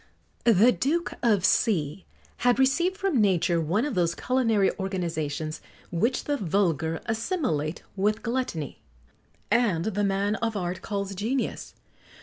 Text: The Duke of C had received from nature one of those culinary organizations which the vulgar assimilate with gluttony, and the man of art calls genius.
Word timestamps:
The 0.49 0.71
Duke 0.71 1.13
of 1.21 1.45
C 1.45 2.05
had 2.37 2.57
received 2.57 2.97
from 2.97 3.21
nature 3.21 3.61
one 3.61 3.85
of 3.85 3.93
those 3.93 4.15
culinary 4.15 4.71
organizations 4.79 5.61
which 5.91 6.23
the 6.23 6.37
vulgar 6.37 7.01
assimilate 7.05 7.83
with 7.95 8.23
gluttony, 8.23 8.81
and 9.51 9.85
the 9.85 10.03
man 10.03 10.37
of 10.37 10.57
art 10.57 10.81
calls 10.81 11.13
genius. 11.13 11.75